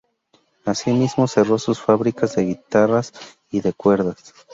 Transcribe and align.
Asimismo, 0.65 1.27
cerró 1.27 1.59
sus 1.59 1.79
fábricas 1.79 2.35
de 2.35 2.43
guitarras 2.45 3.13
y 3.51 3.61
de 3.61 3.71
cuerdas. 3.71 4.33